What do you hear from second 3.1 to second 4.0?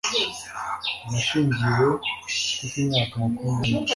makumyabiri